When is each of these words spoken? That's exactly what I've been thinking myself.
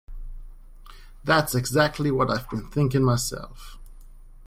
That's 1.23 1.53
exactly 1.53 2.09
what 2.09 2.31
I've 2.31 2.49
been 2.49 2.71
thinking 2.71 3.03
myself. 3.03 3.77